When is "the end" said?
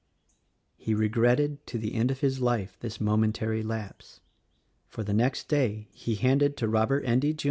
1.77-2.09